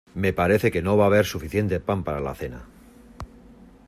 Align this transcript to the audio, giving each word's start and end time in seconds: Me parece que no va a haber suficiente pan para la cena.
Me 0.23 0.31
parece 0.39 0.71
que 0.73 0.81
no 0.81 0.97
va 0.97 1.03
a 1.03 1.09
haber 1.11 1.27
suficiente 1.27 1.79
pan 1.79 2.03
para 2.03 2.19
la 2.19 2.33
cena. 2.33 2.65